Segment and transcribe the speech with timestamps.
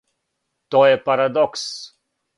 [0.75, 1.67] То је парадокс!